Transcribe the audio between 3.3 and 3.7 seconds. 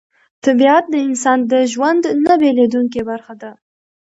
ده